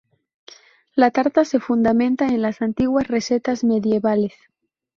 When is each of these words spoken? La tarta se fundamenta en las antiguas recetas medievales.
La 0.95 1.11
tarta 1.11 1.45
se 1.45 1.59
fundamenta 1.59 2.25
en 2.25 2.41
las 2.41 2.63
antiguas 2.63 3.07
recetas 3.07 3.63
medievales. 3.63 4.33